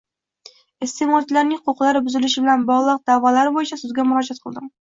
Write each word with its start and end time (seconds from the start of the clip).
Iste’molchilarning 0.85 1.59
huquqlari 1.67 2.03
buzilishi 2.07 2.45
bilan 2.47 2.65
bog‘liq 2.73 3.07
da’volar 3.13 3.55
bo‘yicha 3.59 3.81
sudga 3.85 4.11
murojaat 4.11 4.47
qildim 4.47 4.77